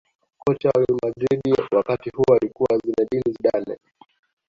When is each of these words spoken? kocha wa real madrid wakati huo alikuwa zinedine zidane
kocha 0.37 0.69
wa 0.69 0.79
real 0.79 0.99
madrid 1.03 1.57
wakati 1.71 2.09
huo 2.09 2.35
alikuwa 2.35 2.77
zinedine 2.77 3.23
zidane 3.37 3.77